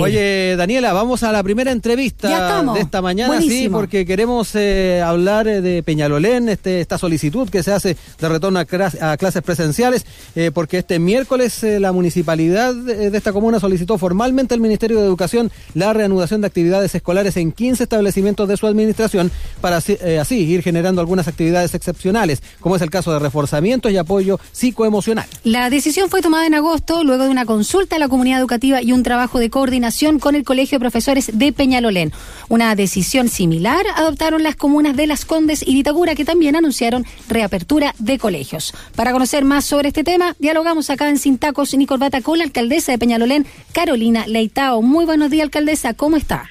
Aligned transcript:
Oye, 0.00 0.56
Daniela, 0.56 0.92
vamos 0.92 1.22
a 1.22 1.32
la 1.32 1.42
primera 1.42 1.72
entrevista 1.72 2.62
de 2.72 2.80
esta 2.80 3.00
mañana, 3.00 3.40
sí, 3.40 3.68
porque 3.70 4.04
queremos 4.04 4.54
eh, 4.54 5.02
hablar 5.04 5.48
eh, 5.48 5.60
de 5.60 5.82
Peñalolén, 5.82 6.48
este, 6.48 6.80
esta 6.80 6.98
solicitud 6.98 7.48
que 7.48 7.62
se 7.62 7.72
hace 7.72 7.96
de 8.18 8.28
retorno 8.28 8.58
a, 8.58 8.64
clases 8.64 9.42
presenciales, 9.42 10.04
eh, 10.34 10.50
porque 10.52 10.78
este 10.78 10.98
miércoles 10.98 11.62
la 11.62 11.92
municipalidad 11.92 12.74
de 12.74 13.16
esta 13.16 13.32
comuna 13.32 13.58
solicitó 13.58 13.96
formalmente 13.96 14.54
al 14.54 14.60
Ministerio 14.60 15.00
de 15.00 15.06
Educación 15.06 15.50
la 15.74 15.92
reanudación 15.92 16.40
de 16.40 16.48
actividades 16.48 16.94
escolares 16.94 17.36
en 17.36 17.52
15 17.52 17.84
establecimientos 17.84 18.48
de 18.48 18.56
su 18.56 18.66
administración 18.66 19.30
para 19.60 19.78
así, 19.78 19.96
así 20.20 20.40
ir 20.40 20.62
generando 20.62 21.00
algunas 21.00 21.28
actividades 21.28 21.74
excepcionales, 21.74 22.42
como 22.60 22.76
es 22.76 22.82
el 22.82 22.90
caso 22.90 23.12
de 23.12 23.18
reforzamientos 23.18 23.90
y 23.92 23.96
apoyo 23.96 24.38
psicoemocional. 24.52 25.26
La 25.44 25.70
decisión 25.70 26.10
fue 26.10 26.20
tomada 26.20 26.46
en 26.46 26.54
agosto 26.54 27.02
luego 27.04 27.24
de 27.24 27.30
una 27.30 27.46
consulta 27.46 27.96
a 27.96 27.98
la 27.98 28.08
comunidad 28.08 28.40
educativa 28.40 28.82
y 28.82 28.92
un 28.92 29.02
trabajo 29.02 29.38
de 29.38 29.48
coordinación 29.50 29.69
coordinación 29.70 30.18
con 30.18 30.34
el 30.34 30.42
Colegio 30.42 30.78
de 30.78 30.80
Profesores 30.80 31.30
de 31.38 31.52
Peñalolén. 31.52 32.10
Una 32.48 32.74
decisión 32.74 33.28
similar 33.28 33.86
adoptaron 33.94 34.42
las 34.42 34.56
comunas 34.56 34.96
de 34.96 35.06
Las 35.06 35.24
Condes 35.24 35.64
y 35.64 35.74
Vitagura, 35.74 36.16
que 36.16 36.24
también 36.24 36.56
anunciaron 36.56 37.04
reapertura 37.28 37.94
de 38.00 38.18
colegios. 38.18 38.74
Para 38.96 39.12
conocer 39.12 39.44
más 39.44 39.64
sobre 39.64 39.86
este 39.86 40.02
tema, 40.02 40.34
dialogamos 40.40 40.90
acá 40.90 41.08
en 41.08 41.18
Sin 41.18 41.38
Tacos 41.38 41.72
ni 41.74 41.86
Corbata 41.86 42.20
con 42.20 42.38
la 42.38 42.44
alcaldesa 42.46 42.90
de 42.90 42.98
Peñalolén, 42.98 43.46
Carolina 43.72 44.26
Leitao. 44.26 44.82
Muy 44.82 45.04
buenos 45.04 45.30
días, 45.30 45.44
alcaldesa, 45.44 45.94
¿cómo 45.94 46.16
está? 46.16 46.48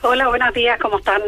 Hola, 0.00 0.26
buenos 0.28 0.54
días, 0.54 0.78
¿cómo 0.80 0.96
están? 0.96 1.20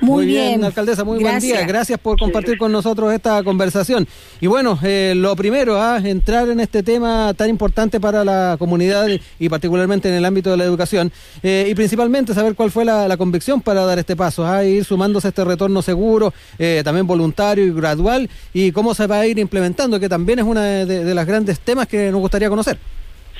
Muy, 0.00 0.26
bien, 0.26 0.64
alcaldesa, 0.64 1.04
muy 1.04 1.18
buen 1.18 1.38
día. 1.40 1.64
Gracias 1.66 1.98
por 1.98 2.18
compartir 2.18 2.58
con 2.58 2.72
nosotros 2.72 3.12
esta 3.12 3.42
conversación. 3.42 4.06
Y 4.40 4.46
bueno, 4.46 4.78
eh, 4.82 5.14
lo 5.16 5.34
primero, 5.36 5.76
a 5.76 5.96
¿ah? 5.96 5.98
entrar 5.98 6.48
en 6.48 6.60
este 6.60 6.82
tema 6.82 7.32
tan 7.34 7.48
importante 7.48 8.00
para 8.00 8.24
la 8.24 8.56
comunidad 8.58 9.06
y 9.38 9.48
particularmente 9.48 10.08
en 10.08 10.14
el 10.14 10.24
ámbito 10.24 10.50
de 10.50 10.56
la 10.56 10.64
educación, 10.64 11.12
eh, 11.42 11.66
y 11.70 11.74
principalmente 11.74 12.34
saber 12.34 12.54
cuál 12.54 12.70
fue 12.70 12.84
la, 12.84 13.16
convicción 13.16 13.62
para 13.62 13.84
dar 13.86 13.98
este 13.98 14.14
paso, 14.14 14.44
a 14.44 14.58
¿ah? 14.58 14.64
ir 14.64 14.84
sumándose 14.84 15.28
a 15.28 15.30
este 15.30 15.44
retorno 15.44 15.80
seguro, 15.80 16.34
eh, 16.58 16.82
también 16.84 17.06
voluntario 17.06 17.64
y 17.64 17.72
gradual, 17.72 18.28
y 18.52 18.72
cómo 18.72 18.94
se 18.94 19.06
va 19.06 19.20
a 19.20 19.26
ir 19.26 19.38
implementando, 19.38 19.98
que 19.98 20.08
también 20.08 20.38
es 20.40 20.44
uno 20.44 20.60
de, 20.60 20.84
de 20.84 21.14
los 21.14 21.24
grandes 21.24 21.60
temas 21.60 21.86
que 21.86 22.10
nos 22.10 22.20
gustaría 22.20 22.48
conocer. 22.48 22.78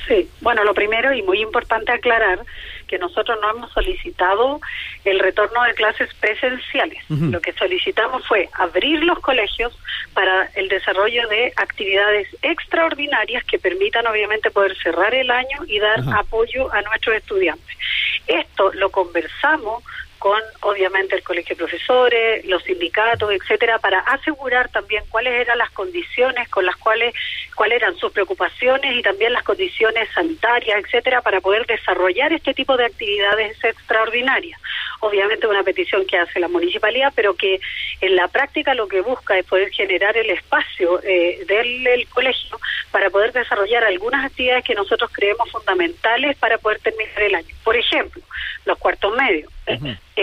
Sí, 0.07 0.29
bueno, 0.41 0.63
lo 0.63 0.73
primero 0.73 1.13
y 1.13 1.21
muy 1.21 1.41
importante 1.41 1.91
aclarar 1.91 2.39
que 2.87 2.97
nosotros 2.97 3.37
no 3.41 3.49
hemos 3.51 3.71
solicitado 3.73 4.61
el 5.03 5.19
retorno 5.19 5.61
de 5.63 5.73
clases 5.73 6.13
presenciales. 6.15 7.03
Lo 7.09 7.41
que 7.41 7.51
solicitamos 7.53 8.25
fue 8.25 8.49
abrir 8.53 9.03
los 9.03 9.19
colegios 9.19 9.77
para 10.13 10.49
el 10.55 10.69
desarrollo 10.69 11.27
de 11.27 11.51
actividades 11.57 12.27
extraordinarias 12.41 13.43
que 13.43 13.59
permitan 13.59 14.07
obviamente 14.07 14.49
poder 14.49 14.77
cerrar 14.77 15.13
el 15.13 15.29
año 15.29 15.65
y 15.67 15.79
dar 15.79 16.01
apoyo 16.15 16.73
a 16.73 16.81
nuestros 16.83 17.17
estudiantes. 17.17 17.77
Esto 18.27 18.71
lo 18.73 18.89
conversamos 18.89 19.83
con 20.19 20.41
obviamente 20.61 21.15
el 21.15 21.23
colegio 21.23 21.55
de 21.55 21.63
profesores, 21.63 22.45
los 22.45 22.63
sindicatos, 22.63 23.31
etcétera, 23.31 23.79
para 23.79 23.99
asegurar 23.99 24.69
también 24.69 25.03
cuáles 25.09 25.33
eran 25.33 25.57
las 25.57 25.71
condiciones 25.71 26.49
con 26.49 26.65
las 26.65 26.75
cuales 26.77 27.13
cuáles 27.55 27.81
eran 27.81 27.97
sus 27.97 28.11
preocupaciones 28.11 28.95
y 28.95 29.01
también 29.01 29.33
las 29.33 29.43
condiciones 29.43 30.07
sanitarias, 30.13 30.83
etcétera, 30.83 31.21
para 31.21 31.41
poder 31.41 31.65
desarrollar 31.65 32.31
este 32.31 32.53
tipo 32.53 32.77
de 32.77 32.85
actividades 32.85 33.57
extraordinarias. 33.63 34.59
Obviamente 34.99 35.47
una 35.47 35.63
petición 35.63 36.05
que 36.05 36.17
hace 36.17 36.39
la 36.39 36.47
municipalidad, 36.47 37.11
pero 37.15 37.35
que 37.35 37.59
en 38.01 38.15
la 38.15 38.27
práctica 38.27 38.73
lo 38.73 38.87
que 38.87 39.01
busca 39.01 39.37
es 39.37 39.45
poder 39.45 39.71
generar 39.71 40.15
el 40.17 40.29
espacio 40.29 41.01
eh, 41.03 41.43
del 41.47 42.07
colegio 42.09 42.59
para 42.91 43.09
poder 43.09 43.33
desarrollar 43.33 43.83
algunas 43.83 44.25
actividades 44.25 44.63
que 44.63 44.75
nosotros 44.75 45.09
creemos 45.11 45.49
fundamentales 45.51 46.37
para 46.37 46.57
poder 46.57 46.79
terminar 46.79 47.21
el 47.21 47.35
año. 47.35 47.55
Por 47.63 47.75
ejemplo, 47.75 48.21
los 48.65 48.77
cuartos 48.77 49.15
medios 49.15 49.51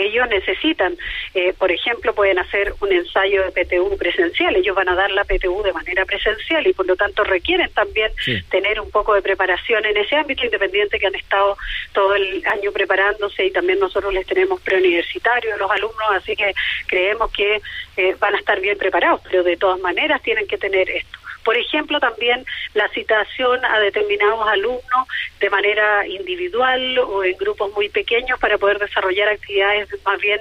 ellos 0.05 0.27
necesitan, 0.29 0.97
eh, 1.33 1.53
por 1.57 1.71
ejemplo, 1.71 2.13
pueden 2.13 2.39
hacer 2.39 2.73
un 2.81 2.91
ensayo 2.91 3.43
de 3.43 3.51
PTU 3.51 3.97
presencial, 3.97 4.55
ellos 4.55 4.75
van 4.75 4.89
a 4.89 4.95
dar 4.95 5.11
la 5.11 5.23
PTU 5.23 5.63
de 5.63 5.73
manera 5.73 6.05
presencial 6.05 6.65
y 6.67 6.73
por 6.73 6.85
lo 6.85 6.95
tanto 6.95 7.23
requieren 7.23 7.69
también 7.73 8.11
tener 8.49 8.79
un 8.79 8.91
poco 8.91 9.13
de 9.13 9.21
preparación 9.21 9.85
en 9.85 9.97
ese 9.97 10.15
ámbito, 10.15 10.45
independiente 10.45 10.99
que 10.99 11.07
han 11.07 11.15
estado 11.15 11.57
todo 11.93 12.15
el 12.15 12.43
año 12.47 12.71
preparándose 12.71 13.45
y 13.45 13.51
también 13.51 13.79
nosotros 13.79 14.13
les 14.13 14.25
tenemos 14.25 14.61
preuniversitarios 14.61 15.53
a 15.53 15.57
los 15.57 15.71
alumnos, 15.71 16.07
así 16.11 16.35
que 16.35 16.53
creemos 16.87 17.31
que 17.31 17.61
eh, 17.97 18.15
van 18.19 18.35
a 18.35 18.37
estar 18.37 18.59
bien 18.59 18.77
preparados, 18.77 19.21
pero 19.23 19.43
de 19.43 19.57
todas 19.57 19.79
maneras 19.79 20.21
tienen 20.21 20.47
que 20.47 20.57
tener 20.57 20.89
esto. 20.89 21.24
Por 21.45 21.55
ejemplo, 21.55 21.99
también 21.99 22.43
la 22.73 22.89
citación 22.89 23.63
a 23.63 23.79
determinados 23.79 24.45
alumnos 24.47 25.07
de 25.39 25.49
manera 25.51 26.05
individual 26.07 26.97
o 26.97 27.23
en 27.23 27.37
grupos 27.37 27.71
muy 27.73 27.87
pequeños 27.87 28.39
para 28.39 28.57
poder 28.57 28.79
desarrollar 28.79 29.29
actividades 29.29 29.87
más 30.03 30.19
bien 30.19 30.39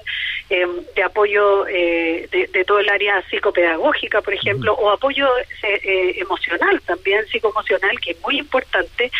eh, 0.48 0.66
de 0.96 1.02
apoyo 1.02 1.66
eh, 1.68 2.26
de, 2.30 2.64
todo 2.64 2.78
el 2.78 2.88
área 2.88 3.22
psicopedagógica, 3.28 4.22
por 4.22 4.32
ejemplo, 4.32 4.72
o 4.72 4.90
apoyo 4.90 5.28
eh, 5.62 6.14
emocional 6.16 6.80
también, 6.86 7.26
psicoemocional, 7.26 8.00
que 8.00 8.12
es 8.12 8.22
muy 8.22 8.38
importante, 8.38 9.10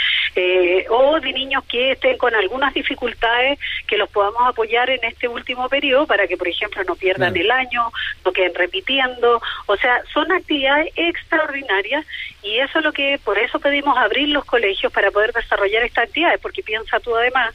o 0.89 1.21
de 1.21 1.33
niños 1.33 1.65
que 1.69 1.93
estén 1.93 2.17
con 2.17 2.35
algunas 2.35 2.73
dificultades 2.73 3.59
que 3.87 3.99
los 3.99 4.09
podamos 4.09 4.41
apoyar 4.47 4.89
en 4.91 5.05
este 5.05 5.29
último 5.29 5.69
periodo 5.69 6.07
para 6.07 6.27
que, 6.27 6.37
por 6.37 6.49
ejemplo, 6.49 6.83
no 6.85 6.97
pierdan 6.97 7.37
el 7.37 7.51
año, 7.51 7.91
no 8.25 8.33
queden 8.33 8.55
repitiendo. 8.55 9.41
O 9.67 9.77
sea, 9.77 10.03
son 10.13 10.33
actividades 10.33 10.93
extraordinarias 10.97 11.74
y 12.43 12.59
eso 12.59 12.79
es 12.79 12.85
lo 12.85 12.93
que, 12.93 13.19
por 13.25 13.39
eso 13.39 13.59
pedimos 13.59 13.97
abrir 13.97 14.29
los 14.29 14.45
colegios 14.45 14.93
para 14.93 15.11
poder 15.11 15.33
desarrollar 15.33 15.83
estas 15.83 16.05
actividades, 16.05 16.41
porque 16.41 16.63
piensa 16.63 17.01
tú 17.01 17.15
además 17.17 17.55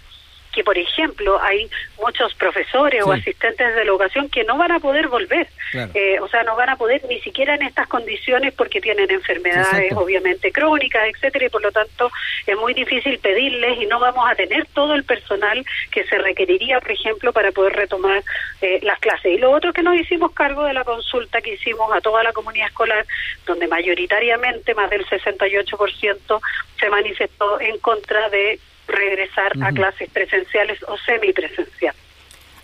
que, 0.52 0.64
por 0.64 0.78
ejemplo, 0.78 1.42
hay 1.42 1.70
muchos 2.00 2.34
profesores 2.36 3.04
o 3.04 3.12
asistentes 3.12 3.76
de 3.76 3.86
la 3.86 3.92
educación 3.92 4.30
que 4.30 4.44
no 4.44 4.58
van 4.58 4.72
a 4.72 4.80
poder 4.80 5.08
volver, 5.08 5.48
eh, 5.74 6.20
o 6.20 6.28
sea, 6.28 6.44
no 6.44 6.56
van 6.56 6.70
a 6.70 6.76
poder 6.76 7.02
ni 7.08 7.20
siquiera 7.22 7.56
en 7.56 7.64
estas 7.64 7.88
condiciones 7.88 8.54
porque 8.54 8.82
tienen 8.82 9.10
enfermedades 9.12 9.94
obviamente 9.96 10.52
crónicas, 10.52 11.08
etcétera, 11.14 11.46
y 11.46 11.50
por 11.50 11.62
lo 11.62 11.72
tanto 11.72 12.12
es 12.46 12.58
muy 12.58 12.74
difícil 12.74 13.20
pedirles 13.20 13.82
y 13.82 13.86
no 13.86 14.00
vamos 14.00 14.30
a 14.30 14.36
tener 14.36 14.66
todo 14.74 14.96
el 14.96 15.04
personal 15.04 15.64
que 15.92 16.04
se 16.06 16.18
requeriría, 16.18 16.80
por 16.80 16.92
ejemplo, 16.92 17.34
para 17.34 17.52
poder 17.52 17.74
retomar 17.74 18.24
eh, 18.62 18.80
las 18.84 19.00
clases. 19.00 19.34
Y 19.34 19.38
lo 19.38 19.52
otro 19.52 19.74
que 19.74 19.84
nos 19.84 19.96
hicimos 19.96 20.32
cargo 20.32 20.64
de 20.64 20.74
la 20.74 20.84
consulta 20.84 21.42
que 21.42 21.54
hicimos 21.54 21.92
a 21.94 22.02
toda 22.02 22.24
la 22.24 22.34
comunidad 22.34 22.68
escolar, 22.68 23.06
donde 23.46 23.68
mayoritariamente 23.68 24.74
más 24.74 24.90
del 24.90 25.06
68% 25.06 26.42
se 26.80 26.90
manifestó 26.90 27.60
en 27.62 27.78
contra 27.80 28.30
de 28.30 28.60
regresar 28.90 29.52
a 29.62 29.72
clases 29.72 30.10
presenciales 30.12 30.80
o 30.88 30.98
semipresenciales. 30.98 32.10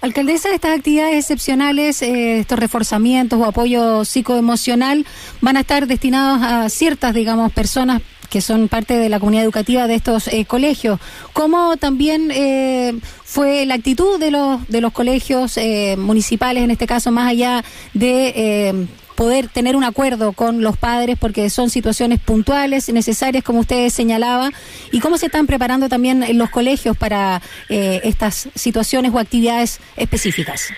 Alcaldesa, 0.01 0.53
estas 0.53 0.77
actividades 0.77 1.15
excepcionales, 1.15 2.01
eh, 2.03 2.39
estos 2.39 2.59
reforzamientos 2.59 3.39
o 3.39 3.45
apoyo 3.45 4.05
psicoemocional 4.05 5.03
van 5.41 5.57
a 5.57 5.61
estar 5.61 5.87
destinados 5.87 6.43
a 6.43 6.69
ciertas, 6.69 7.15
digamos, 7.15 7.51
personas 7.51 8.03
que 8.29 8.39
son 8.41 8.67
parte 8.67 8.97
de 8.97 9.09
la 9.09 9.19
comunidad 9.19 9.45
educativa 9.45 9.87
de 9.87 9.95
estos 9.95 10.27
eh, 10.27 10.45
colegios. 10.45 10.99
¿Cómo 11.33 11.77
también 11.77 12.29
eh, 12.31 12.93
fue 13.23 13.65
la 13.65 13.75
actitud 13.75 14.19
de 14.19 14.29
los, 14.29 14.67
de 14.67 14.81
los 14.81 14.91
colegios 14.91 15.57
municipales, 15.97 16.63
en 16.63 16.71
este 16.71 16.85
caso, 16.85 17.11
más 17.11 17.29
allá 17.29 17.63
de 17.93 18.87
poder 19.15 19.47
tener 19.47 19.75
un 19.75 19.83
acuerdo 19.83 20.33
con 20.33 20.61
los 20.61 20.77
padres 20.77 21.17
porque 21.19 21.49
son 21.49 21.69
situaciones 21.69 22.19
puntuales, 22.19 22.89
necesarias, 22.89 23.43
como 23.43 23.59
usted 23.59 23.89
señalaba, 23.89 24.51
y 24.91 24.99
cómo 24.99 25.17
se 25.17 25.27
están 25.27 25.47
preparando 25.47 25.89
también 25.89 26.23
en 26.23 26.37
los 26.37 26.49
colegios 26.49 26.95
para 26.97 27.41
eh, 27.69 28.01
estas 28.03 28.49
situaciones 28.55 29.13
o 29.13 29.19
actividades 29.19 29.79
específicas. 29.97 30.69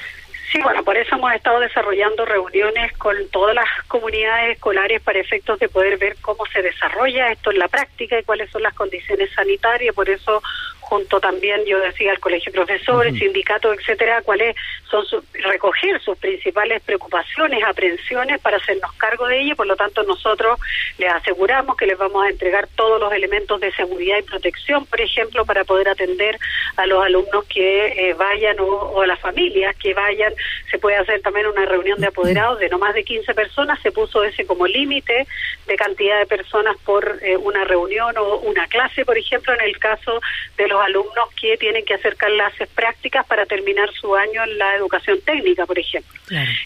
Sí, 0.52 0.59
bueno, 0.64 0.84
por 0.88 0.96
eso 0.96 1.16
hemos 1.16 1.34
estado 1.34 1.59
desarrollando 1.59 2.24
reuniones 2.24 2.94
con 2.94 3.14
todas 3.28 3.53
las 3.53 3.68
comunidades 3.90 4.56
escolares 4.56 5.02
para 5.02 5.20
efectos 5.20 5.59
de 5.59 5.68
poder 5.68 5.98
ver 5.98 6.16
cómo 6.22 6.46
se 6.46 6.62
desarrolla 6.62 7.30
esto 7.30 7.52
en 7.52 7.59
la 7.59 7.68
práctica 7.68 8.18
y 8.18 8.24
cuáles 8.24 8.50
son 8.52 8.64
las 8.64 8.74
condiciones 8.74 9.30
sanitarias. 9.34 9.94
Por 9.94 10.09
eso 10.09 10.42
junto 10.88 11.20
también, 11.20 11.66
yo 11.66 11.80
decía, 11.80 12.12
al 12.12 12.20
colegio 12.20 12.52
de 12.52 12.60
profesores, 12.60 13.19
sindicatos, 13.19 13.78
etcétera, 13.78 14.22
cuáles 14.22 14.56
son 14.89 15.04
recoger 15.34 16.01
sus 16.01 16.18
principales 16.18 16.81
preocupaciones, 16.81 17.62
aprensiones 17.63 18.40
para 18.40 18.57
hacernos 18.57 18.94
cargo 18.94 19.28
de 19.28 19.42
ello. 19.42 19.56
Por 19.56 19.68
lo 19.68 19.75
tanto, 19.75 20.04
nosotros 20.04 20.60
les 20.98 21.12
aseguramos 21.12 21.75
que 21.75 21.88
les 21.88 21.98
vamos 21.98 22.25
a 22.25 22.30
entregar 22.30 22.68
todos 22.75 23.00
los 23.01 23.12
elementos 23.12 23.60
de 23.60 23.72
seguridad 23.74 24.18
y 24.19 24.24
protección, 24.24 24.86
por 24.86 25.01
ejemplo, 25.01 25.45
para 25.45 25.66
poder 25.66 25.90
atender 25.90 26.40
a 26.78 26.86
los 26.86 27.04
alumnos 27.04 27.45
que 27.45 27.88
eh, 27.88 28.13
vayan 28.13 28.57
o, 28.60 29.01
a 29.01 29.07
las 29.07 29.19
familias 29.19 29.75
que 29.75 29.94
vayan. 29.94 30.33
Se 30.72 30.76
puede 30.77 30.97
hacer 30.97 31.21
también 31.21 31.47
una 31.47 31.65
reunión 31.65 32.00
de 32.00 32.07
apoderados 32.07 32.59
de 32.59 32.69
no 32.69 32.77
más 32.77 32.94
de 32.94 33.03
15 33.03 33.33
personas. 33.33 33.79
Se 33.81 33.91
puso 33.91 34.24
ese 34.24 34.45
como 34.45 34.68
límite 34.68 35.27
de 35.65 35.75
cantidad 35.75 36.19
de 36.19 36.25
personas 36.25 36.77
por 36.85 37.19
eh, 37.21 37.38
una 37.38 37.63
reunión 37.63 38.15
o 38.18 38.38
una 38.39 38.68
clase, 38.68 39.06
por 39.06 39.18
ejemplo, 39.18 39.53
en 39.53 39.62
el 39.62 39.77
caso 39.79 40.21
de 40.57 40.68
los 40.68 40.81
alumnos 40.81 41.29
que 41.39 41.57
tienen 41.57 41.85
que 41.85 41.94
hacer 41.94 42.15
clases 42.15 42.68
prácticas 42.69 43.25
para 43.25 43.45
terminar 43.45 43.91
su 43.94 44.15
año 44.15 44.44
en 44.44 44.57
la 44.57 44.75
educación 44.75 45.19
técnica, 45.21 45.65
por 45.65 45.79
ejemplo. 45.79 46.19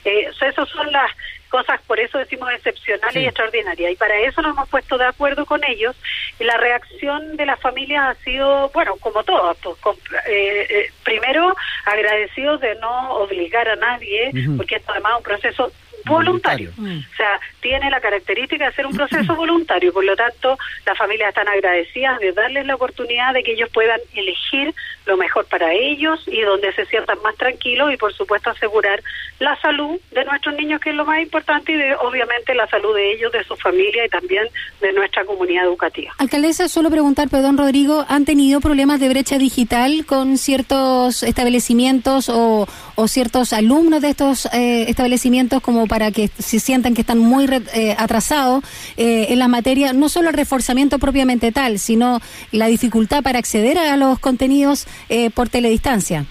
Eh, 0.05 0.29
esas 0.41 0.69
son 0.69 0.91
las 0.91 1.11
cosas, 1.51 1.79
por 1.85 1.99
eso 1.99 2.17
decimos 2.17 2.49
excepcionales 2.53 3.17
y 3.17 3.25
extraordinarias. 3.25 3.91
Y 3.91 3.95
para 3.95 4.17
eso 4.21 4.41
nos 4.41 4.53
hemos 4.55 4.69
puesto 4.69 4.97
de 4.97 5.05
acuerdo 5.05 5.45
con 5.45 5.61
ellos. 5.65 5.95
Y 6.39 6.45
la 6.45 6.57
reacción 6.57 7.37
de 7.37 7.45
las 7.45 7.59
familias 7.59 8.03
ha 8.17 8.23
sido, 8.23 8.69
bueno, 8.69 8.95
como 8.95 9.23
todo, 9.23 9.55
pues, 9.61 9.97
eh, 10.27 10.65
eh, 10.69 10.91
primero 11.03 11.55
agradecidos 11.85 12.61
de 12.61 12.75
no 12.75 13.11
obligar 13.15 13.67
a 13.67 13.75
nadie, 13.75 14.31
porque 14.57 14.77
esto 14.77 14.93
además 14.93 15.11
es 15.11 15.17
un 15.17 15.23
proceso 15.23 15.71
voluntario. 16.05 16.71
O 16.77 17.15
sea, 17.15 17.39
tiene 17.59 17.89
la 17.89 17.99
característica 17.99 18.65
de 18.65 18.73
ser 18.73 18.85
un 18.85 18.95
proceso 18.95 19.35
voluntario, 19.35 19.93
por 19.93 20.03
lo 20.03 20.15
tanto, 20.15 20.57
las 20.85 20.97
familias 20.97 21.29
están 21.29 21.47
agradecidas 21.47 22.19
de 22.19 22.31
darles 22.33 22.65
la 22.65 22.75
oportunidad 22.75 23.33
de 23.33 23.43
que 23.43 23.53
ellos 23.53 23.69
puedan 23.73 23.99
elegir 24.13 24.73
lo 25.05 25.17
mejor 25.17 25.45
para 25.45 25.73
ellos 25.73 26.23
y 26.27 26.41
donde 26.41 26.71
se 26.73 26.85
sientan 26.85 27.17
más 27.23 27.35
tranquilos 27.35 27.91
y, 27.93 27.97
por 27.97 28.13
supuesto, 28.13 28.49
asegurar 28.49 29.01
la 29.39 29.59
salud 29.59 29.99
de 30.11 30.23
nuestros 30.25 30.55
niños, 30.55 30.79
que 30.79 30.91
es 30.91 30.95
lo 30.95 31.05
más 31.05 31.19
importante, 31.19 31.71
y 31.71 31.75
de, 31.75 31.95
obviamente 31.95 32.53
la 32.53 32.67
salud 32.67 32.95
de 32.95 33.13
ellos, 33.13 33.31
de 33.31 33.43
su 33.43 33.55
familia 33.55 34.05
y 34.05 34.09
también 34.09 34.47
de 34.79 34.93
nuestra 34.93 35.25
comunidad 35.25 35.65
educativa. 35.65 36.13
Alcaldesa, 36.19 36.69
solo 36.69 36.91
preguntar, 36.91 37.29
perdón, 37.29 37.57
Rodrigo, 37.57 38.05
¿han 38.07 38.25
tenido 38.25 38.61
problemas 38.61 38.99
de 38.99 39.09
brecha 39.09 39.37
digital 39.37 40.05
con 40.05 40.37
ciertos 40.37 41.23
establecimientos 41.23 42.29
o, 42.29 42.67
o 42.95 43.07
ciertos 43.07 43.53
alumnos 43.53 44.01
de 44.01 44.09
estos 44.09 44.45
eh, 44.53 44.85
establecimientos 44.87 45.61
como 45.61 45.87
para 45.91 46.09
que 46.09 46.29
se 46.39 46.61
sientan 46.61 46.93
que 46.93 47.01
están 47.01 47.19
muy 47.19 47.49
eh, 47.73 47.95
atrasados 47.97 48.63
eh, 48.95 49.25
en 49.27 49.39
la 49.39 49.49
materia, 49.49 49.91
no 49.91 50.07
solo 50.07 50.29
el 50.29 50.35
reforzamiento 50.35 50.99
propiamente 50.99 51.51
tal, 51.51 51.79
sino 51.79 52.21
la 52.53 52.67
dificultad 52.67 53.21
para 53.23 53.39
acceder 53.39 53.77
a 53.77 53.97
los 53.97 54.17
contenidos 54.17 54.87
por 55.35 55.49
teledistancia. 55.49 56.25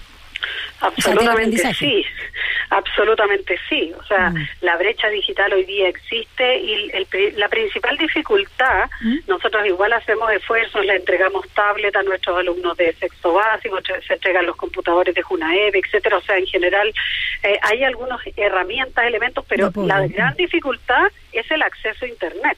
Absolutamente 0.79 1.73
sí, 1.73 2.05
absolutamente 2.69 3.59
sí. 3.69 3.93
O 3.99 4.03
sea, 4.03 4.29
mm. 4.29 4.47
la 4.61 4.77
brecha 4.77 5.09
digital 5.09 5.53
hoy 5.53 5.65
día 5.65 5.89
existe 5.89 6.57
y 6.57 6.91
la 7.35 7.49
principal 7.49 7.97
dificultad, 7.97 8.89
¿Mm? 9.01 9.17
nosotros 9.27 9.65
igual 9.65 9.93
hacemos 9.93 10.31
esfuerzos, 10.31 10.85
le 10.85 10.95
entregamos 10.95 11.47
tablet 11.49 11.95
a 11.95 12.03
nuestros 12.03 12.37
alumnos 12.37 12.75
de 12.77 12.93
sexto 12.93 13.33
básico, 13.33 13.77
se 14.07 14.13
entregan 14.13 14.45
los 14.45 14.55
computadores 14.55 15.13
de 15.13 15.21
Junaev, 15.21 15.75
etcétera. 15.75 16.17
O 16.17 16.21
sea, 16.21 16.37
en 16.37 16.47
general 16.47 16.91
eh, 17.43 17.59
hay 17.61 17.83
algunas 17.83 18.19
herramientas, 18.35 19.05
elementos, 19.05 19.45
pero 19.47 19.71
la 19.75 20.07
gran 20.07 20.35
dificultad 20.35 21.07
es 21.31 21.49
el 21.51 21.61
acceso 21.61 22.05
a 22.05 22.07
Internet 22.07 22.57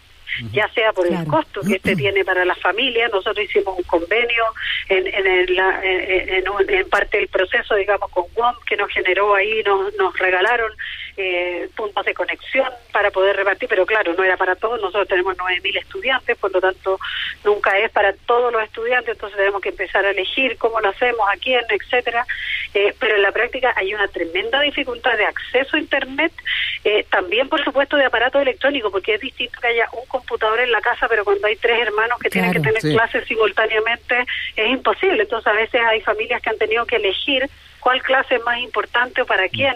ya 0.52 0.68
sea 0.70 0.92
por 0.94 1.08
el 1.08 1.26
costo 1.28 1.62
que 1.62 1.76
este 1.76 1.96
tiene 1.96 2.24
para 2.26 2.46
la 2.46 2.56
familia. 2.56 3.08
Nosotros 3.10 3.46
hicimos 3.46 3.78
un 3.78 3.84
convenio 3.84 4.44
en, 4.90 5.08
en, 5.08 6.70
en, 6.70 6.90
parte 6.90 7.18
del 7.18 7.28
proceso, 7.28 7.76
digamos, 7.76 8.10
con 8.12 8.26
WOM, 8.36 8.56
que 8.66 8.76
nos 8.76 8.90
generó 8.92 9.36
ahí, 9.36 9.64
nos, 9.64 9.94
nos 9.96 10.18
regalaron 10.18 10.72
eh, 11.18 11.70
puntos 11.76 12.06
de 12.06 12.14
conexión 12.14 12.68
para 12.92 13.12
poder 13.12 13.36
repartir, 13.36 13.70
pero 13.70 13.86
claro, 13.86 14.14
no 14.14 14.24
era 14.24 14.38
para 14.38 14.56
todos. 14.56 14.82
Nosotros 14.82 15.08
tenemos 15.08 15.38
9.000 15.38 15.80
estudiantes, 15.80 16.38
por 16.38 16.52
lo 16.52 16.60
tanto, 16.60 17.00
nunca 17.44 17.78
es 17.78 17.92
para 17.92 18.14
todos 18.14 18.52
los 18.52 18.64
estudiantes, 18.64 19.14
entonces 19.14 19.38
tenemos 19.38 19.62
que 19.62 19.70
empezar 19.70 20.06
a 20.06 20.12
elegir 20.12 20.58
cómo 20.58 20.80
lo 20.80 20.90
hacemos, 20.90 21.22
a 21.32 21.38
quién, 21.38 21.62
etcétera. 21.70 22.26
Eh, 22.74 22.96
pero 23.00 23.16
en 23.16 23.22
la 23.22 23.32
práctica 23.32 23.74
hay 23.76 23.94
una 23.94 24.08
tremenda 24.08 24.60
dificultad 24.62 25.16
de 25.16 25.26
acceso 25.26 25.78
a 25.78 25.80
Internet, 25.80 26.32
eh, 26.84 27.06
también, 27.10 27.48
por 27.48 27.64
supuesto, 27.64 27.96
de 27.96 28.06
aparato 28.06 28.40
electrónico, 28.40 28.90
porque 28.90 29.16
es 29.16 29.22
distinto 29.22 29.60
que 29.62 29.68
haya 29.68 29.88
un 29.94 30.06
computador 30.08 30.60
en 30.60 30.72
la 30.72 30.82
casa, 30.82 31.08
pero 31.08 31.24
cuando 31.24 31.48
hay 31.48 31.56
tres 31.58 31.80
hermanos 31.80 32.20
que 32.20 32.30
tienen 32.30 32.52
que 32.52 32.60
tener 32.60 32.82
clases 32.82 33.28
simultáneamente 33.28 34.26
es 34.56 34.68
imposible. 34.70 35.24
Entonces 35.24 35.48
a 35.48 35.56
veces 35.56 35.82
hay 35.82 36.02
familias 36.02 36.42
que 36.42 36.50
han 36.50 36.58
tenido 36.58 36.86
que 36.86 36.96
elegir 36.96 37.50
cuál 37.84 38.02
clase 38.02 38.36
es 38.36 38.44
más 38.44 38.58
importante 38.60 39.22
o 39.22 39.26
para 39.26 39.50
quién, 39.50 39.76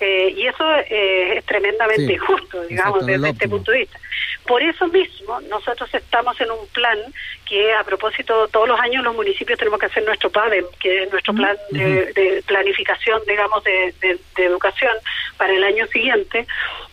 eh, 0.00 0.34
y 0.36 0.46
eso 0.46 0.64
eh, 0.90 1.38
es 1.38 1.44
tremendamente 1.46 2.12
injusto, 2.12 2.62
digamos, 2.64 3.06
desde 3.06 3.30
este 3.30 3.48
punto 3.48 3.72
de 3.72 3.78
vista. 3.78 3.98
Por 4.46 4.62
eso 4.62 4.86
mismo, 4.88 5.40
nosotros 5.42 5.88
estamos 5.92 6.38
en 6.40 6.50
un 6.50 6.66
plan 6.68 6.98
que, 7.46 7.72
a 7.74 7.84
propósito, 7.84 8.48
todos 8.48 8.68
los 8.68 8.78
años 8.80 9.02
los 9.02 9.14
municipios 9.14 9.58
tenemos 9.58 9.80
que 9.80 9.86
hacer 9.86 10.04
nuestro 10.04 10.30
PADEM, 10.30 10.64
que 10.78 11.04
es 11.04 11.10
nuestro 11.10 11.34
plan 11.34 11.56
de, 11.70 12.42
planificación, 12.46 13.20
digamos, 13.26 13.64
de, 13.64 13.94
educación 14.36 14.92
para 15.36 15.52
el 15.52 15.64
año 15.64 15.86
siguiente, 15.88 16.46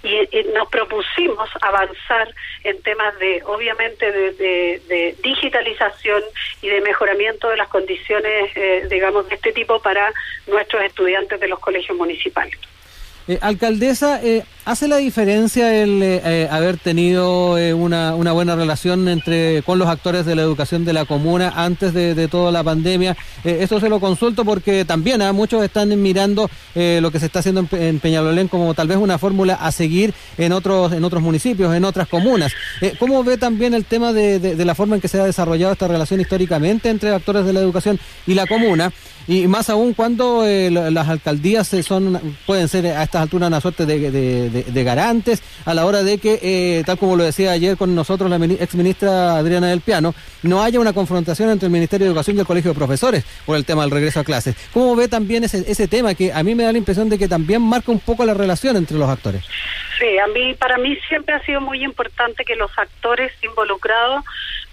y, 0.05 0.43
nos 0.53 0.69
propusimos 0.69 1.49
avanzar 1.61 2.33
en 2.63 2.81
temas 2.81 3.17
de, 3.19 3.41
obviamente, 3.45 4.11
de, 4.11 5.15
digitalización 5.23 6.21
y 6.61 6.69
de 6.69 6.81
mejoramiento 6.81 7.49
de 7.49 7.57
las 7.57 7.67
condiciones, 7.67 8.51
eh, 8.55 8.87
digamos, 8.89 9.27
de 9.29 9.35
este 9.35 9.51
tipo 9.51 9.79
para 9.79 10.13
nuestros 10.47 10.83
estudiantes 10.83 11.39
de 11.39 11.47
los 11.47 11.59
colegios 11.59 11.97
municipales. 11.97 12.57
Eh, 13.27 13.39
alcaldesa, 13.41 14.21
eh, 14.23 14.43
¿hace 14.65 14.87
la 14.87 14.97
diferencia 14.97 15.81
el 15.81 16.01
eh, 16.03 16.47
haber 16.51 16.77
tenido 16.77 17.53
una, 17.75 18.15
una, 18.15 18.31
buena 18.31 18.55
relación 18.55 19.07
entre 19.07 19.63
con 19.63 19.79
los 19.79 19.87
actores 19.87 20.25
de 20.25 20.35
la 20.35 20.41
educación 20.41 20.83
de 20.83 20.93
la 20.93 21.05
comuna 21.05 21.53
antes 21.55 21.93
de, 21.93 22.27
toda 22.27 22.51
la 22.51 22.63
pandemia? 22.63 23.15
esto 23.43 23.79
se 23.79 23.89
lo 23.89 23.99
consulto 23.99 24.43
porque 24.43 24.85
también 24.85 25.21
a 25.21 25.31
muchos 25.31 25.63
están 25.63 26.01
mirando 26.01 26.49
lo 26.73 27.11
que 27.11 27.19
se 27.19 27.27
está 27.27 27.39
haciendo 27.39 27.67
en, 27.71 27.99
Peñalolén 27.99 28.47
como 28.47 28.73
tal 28.73 28.87
vez 28.87 28.97
una 28.97 29.17
fórmula 29.17 29.55
a 29.55 29.71
seguir 29.71 30.13
en 30.37 30.51
otros 30.51 30.91
en 30.93 31.03
otros 31.03 31.21
municipios, 31.21 31.73
en 31.73 31.85
otras 31.85 32.07
comunas. 32.07 32.53
¿Cómo 32.99 33.23
ve 33.23 33.37
también 33.37 33.73
el 33.73 33.85
tema 33.85 34.13
de, 34.13 34.39
de, 34.39 34.65
la 34.65 34.75
forma 34.75 34.95
en 34.95 35.01
que 35.01 35.07
se 35.07 35.19
ha 35.19 35.25
desarrollado 35.25 35.73
esta 35.73 35.87
relación 35.87 36.19
históricamente 36.19 36.89
entre 36.89 37.13
actores 37.13 37.45
de 37.45 37.53
la 37.53 37.59
educación 37.59 37.99
y 38.25 38.33
la 38.33 38.47
comuna? 38.47 38.91
Y 39.27 39.47
más 39.47 39.69
aún 39.69 39.93
cuando 39.93 40.43
las 40.45 41.07
alcaldías 41.07 41.71
son 41.83 42.19
pueden 42.45 42.67
ser 42.67 42.85
a 42.87 43.03
estas 43.03 43.23
alturas 43.23 43.47
una 43.47 43.59
suerte 43.59 43.85
de, 43.85 44.54
garantes 44.83 45.41
a 45.65 45.73
la 45.73 45.85
hora 45.85 46.03
de 46.03 46.17
que, 46.17 46.39
eh, 46.41 46.83
tal 46.85 46.97
como 46.97 47.15
lo 47.15 47.23
decía 47.23 47.51
ayer 47.51 47.77
con 47.77 47.95
nosotros 47.95 48.29
la 48.29 48.37
ex 48.37 48.75
ministra 48.75 49.37
Adriana 49.37 49.67
del 49.67 49.81
Piano, 49.81 50.13
no 50.43 50.63
haya 50.63 50.79
una 50.79 50.93
confrontación 50.93 51.49
entre 51.49 51.67
el 51.67 51.71
Ministerio 51.71 52.05
de 52.05 52.11
Educación 52.11 52.37
y 52.37 52.39
el 52.39 52.45
Colegio 52.45 52.71
de 52.71 52.77
Profesores 52.77 53.25
por 53.45 53.57
el 53.57 53.65
tema 53.65 53.83
del 53.83 53.91
regreso 53.91 54.19
a 54.19 54.23
clases. 54.23 54.55
¿Cómo 54.73 54.95
ve 54.95 55.07
también 55.07 55.43
ese, 55.43 55.63
ese 55.69 55.87
tema 55.87 56.13
que 56.13 56.31
a 56.31 56.43
mí 56.43 56.55
me 56.55 56.63
da 56.63 56.71
la 56.71 56.77
impresión 56.77 57.09
de 57.09 57.17
que 57.17 57.27
también 57.27 57.61
marca 57.61 57.91
un 57.91 57.99
poco 57.99 58.25
la 58.25 58.33
relación 58.33 58.75
entre 58.77 58.97
los 58.97 59.09
actores? 59.09 59.43
Sí, 59.97 60.17
a 60.17 60.27
mí, 60.27 60.53
para 60.55 60.77
mí 60.77 60.97
siempre 61.07 61.35
ha 61.35 61.45
sido 61.45 61.61
muy 61.61 61.83
importante 61.83 62.43
que 62.43 62.55
los 62.55 62.71
actores 62.77 63.31
involucrados 63.41 64.23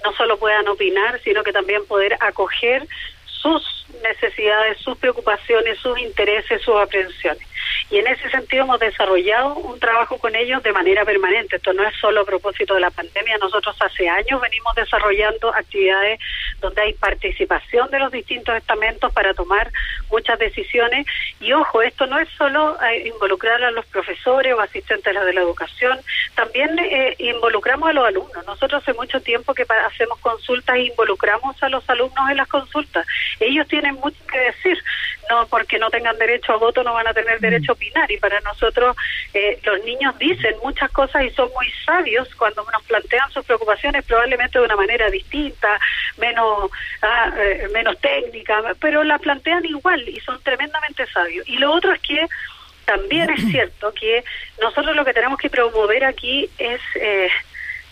no 0.04 0.12
solo 0.14 0.36
puedan 0.38 0.66
opinar, 0.68 1.20
sino 1.22 1.42
que 1.44 1.52
también 1.52 1.86
poder 1.86 2.16
acoger 2.20 2.86
sus 3.26 3.86
necesidades, 4.02 4.78
sus 4.78 4.96
preocupaciones, 4.98 5.78
sus 5.78 5.98
intereses, 5.98 6.60
sus 6.62 6.76
aprensiones. 6.76 7.46
Y 7.92 7.98
en 7.98 8.06
ese 8.06 8.30
sentido 8.30 8.64
hemos 8.64 8.80
desarrollado 8.80 9.54
un 9.54 9.78
trabajo 9.78 10.16
con 10.16 10.34
ellos 10.34 10.62
de 10.62 10.72
manera 10.72 11.04
permanente. 11.04 11.56
Esto 11.56 11.74
no 11.74 11.86
es 11.86 11.94
solo 11.96 12.22
a 12.22 12.24
propósito 12.24 12.72
de 12.72 12.80
la 12.80 12.90
pandemia. 12.90 13.36
Nosotros 13.36 13.76
hace 13.80 14.08
años 14.08 14.40
venimos 14.40 14.74
desarrollando 14.74 15.54
actividades 15.54 16.18
donde 16.58 16.80
hay 16.80 16.94
participación 16.94 17.90
de 17.90 17.98
los 17.98 18.10
distintos 18.10 18.56
estamentos 18.56 19.12
para 19.12 19.34
tomar 19.34 19.70
muchas 20.10 20.38
decisiones. 20.38 21.06
Y 21.38 21.52
ojo, 21.52 21.82
esto 21.82 22.06
no 22.06 22.18
es 22.18 22.30
solo 22.30 22.78
eh, 22.82 23.08
involucrar 23.08 23.62
a 23.62 23.70
los 23.70 23.84
profesores 23.84 24.54
o 24.54 24.60
asistentes 24.60 25.14
de 25.14 25.32
la 25.34 25.42
educación, 25.42 26.00
también 26.34 26.78
eh, 26.78 27.14
involucramos 27.18 27.90
a 27.90 27.92
los 27.92 28.06
alumnos. 28.06 28.46
Nosotros 28.46 28.82
hace 28.82 28.94
mucho 28.94 29.20
tiempo 29.20 29.52
que 29.52 29.66
hacemos 29.86 30.18
consultas 30.20 30.76
e 30.76 30.84
involucramos 30.84 31.62
a 31.62 31.68
los 31.68 31.86
alumnos 31.90 32.30
en 32.30 32.38
las 32.38 32.48
consultas. 32.48 33.06
Ellos 33.38 33.68
tienen 33.68 33.96
mucho 33.96 34.16
que 34.26 34.38
decir. 34.38 34.81
No 35.32 35.46
porque 35.46 35.78
no 35.78 35.88
tengan 35.88 36.18
derecho 36.18 36.52
a 36.52 36.56
voto 36.56 36.82
no 36.82 36.92
van 36.92 37.06
a 37.06 37.14
tener 37.14 37.40
derecho 37.40 37.72
a 37.72 37.74
opinar 37.74 38.10
y 38.10 38.18
para 38.18 38.38
nosotros 38.40 38.94
eh, 39.32 39.58
los 39.64 39.82
niños 39.84 40.18
dicen 40.18 40.54
muchas 40.62 40.90
cosas 40.90 41.24
y 41.24 41.30
son 41.30 41.48
muy 41.54 41.70
sabios 41.86 42.28
cuando 42.34 42.62
nos 42.70 42.82
plantean 42.82 43.30
sus 43.30 43.44
preocupaciones 43.46 44.04
probablemente 44.04 44.58
de 44.58 44.64
una 44.66 44.76
manera 44.76 45.08
distinta, 45.08 45.80
menos 46.18 46.70
ah, 47.00 47.32
eh, 47.38 47.66
menos 47.72 47.98
técnica, 48.00 48.62
pero 48.78 49.04
la 49.04 49.18
plantean 49.18 49.64
igual 49.64 50.06
y 50.06 50.20
son 50.20 50.38
tremendamente 50.42 51.06
sabios. 51.06 51.48
Y 51.48 51.56
lo 51.56 51.72
otro 51.72 51.92
es 51.94 52.00
que 52.00 52.26
también 52.84 53.30
es 53.30 53.40
cierto 53.50 53.92
que 53.94 54.22
nosotros 54.60 54.94
lo 54.94 55.04
que 55.04 55.14
tenemos 55.14 55.38
que 55.38 55.48
promover 55.48 56.04
aquí 56.04 56.50
es 56.58 56.80
eh, 56.96 57.30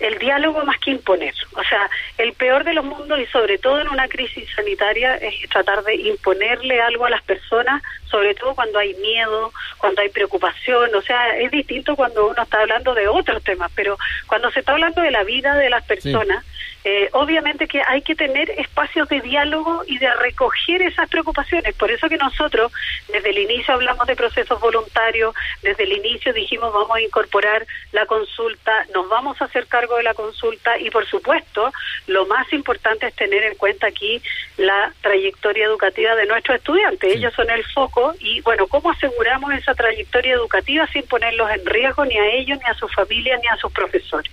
el 0.00 0.18
diálogo 0.18 0.64
más 0.64 0.78
que 0.78 0.90
imponer. 0.92 1.34
O 1.52 1.62
sea, 1.64 1.88
el 2.18 2.32
peor 2.32 2.64
de 2.64 2.74
los 2.74 2.84
mundos 2.84 3.20
y 3.20 3.26
sobre 3.26 3.58
todo 3.58 3.80
en 3.80 3.88
una 3.88 4.08
crisis 4.08 4.48
sanitaria 4.54 5.16
es 5.16 5.48
tratar 5.50 5.84
de 5.84 5.94
imponerle 5.94 6.80
algo 6.80 7.06
a 7.06 7.10
las 7.10 7.22
personas, 7.22 7.82
sobre 8.10 8.34
todo 8.34 8.54
cuando 8.54 8.78
hay 8.78 8.94
miedo, 8.94 9.52
cuando 9.78 10.02
hay 10.02 10.08
preocupación. 10.08 10.94
O 10.94 11.02
sea, 11.02 11.36
es 11.38 11.50
distinto 11.50 11.96
cuando 11.96 12.28
uno 12.28 12.42
está 12.42 12.60
hablando 12.60 12.94
de 12.94 13.08
otros 13.08 13.42
temas, 13.44 13.70
pero 13.74 13.98
cuando 14.26 14.50
se 14.50 14.60
está 14.60 14.72
hablando 14.72 15.02
de 15.02 15.10
la 15.10 15.22
vida 15.22 15.54
de 15.56 15.70
las 15.70 15.84
personas, 15.84 16.44
eh, 16.84 17.10
obviamente 17.12 17.68
que 17.68 17.82
hay 17.86 18.00
que 18.00 18.14
tener 18.14 18.50
espacios 18.50 19.08
de 19.08 19.20
diálogo 19.20 19.82
y 19.86 19.98
de 19.98 20.12
recoger 20.14 20.80
esas 20.82 21.08
preocupaciones. 21.10 21.74
Por 21.74 21.90
eso 21.90 22.08
que 22.08 22.16
nosotros 22.16 22.72
desde 23.08 23.30
el 23.30 23.38
inicio 23.38 23.74
hablamos 23.74 24.06
de 24.06 24.16
procesos 24.16 24.58
voluntarios, 24.60 25.34
desde 25.62 25.84
el 25.84 25.92
inicio 25.92 26.32
dijimos 26.32 26.72
vamos 26.72 26.96
a 26.96 27.00
incorporar 27.00 27.66
la 27.92 28.06
consulta, 28.06 28.86
nos 28.94 29.08
vamos 29.08 29.40
a 29.40 29.44
hacer 29.44 29.66
cargo 29.66 29.96
de 29.96 30.04
la 30.04 30.14
consulta 30.14 30.78
y 30.78 30.90
por 30.90 31.06
supuesto 31.06 31.70
lo 32.06 32.26
más 32.26 32.50
importante 32.52 33.06
es 33.06 33.14
tener 33.14 33.42
en 33.42 33.56
cuenta 33.56 33.86
aquí 33.86 34.22
la 34.56 34.92
trayectoria 35.02 35.66
educativa 35.66 36.14
de 36.14 36.26
nuestros 36.26 36.58
estudiantes. 36.58 37.14
Ellos 37.14 37.34
son 37.34 37.50
el 37.50 37.64
foco 37.64 38.14
y 38.20 38.40
bueno, 38.40 38.66
¿cómo 38.68 38.90
aseguramos 38.90 39.52
esa 39.52 39.74
trayectoria 39.74 40.34
educativa 40.34 40.86
sin 40.88 41.02
ponerlos 41.02 41.50
en 41.50 41.66
riesgo 41.66 42.04
ni 42.06 42.16
a 42.16 42.26
ellos, 42.26 42.58
ni 42.58 42.70
a 42.70 42.74
sus 42.74 42.92
familias, 42.94 43.38
ni 43.42 43.48
a 43.48 43.56
sus 43.56 43.72
profesores? 43.72 44.32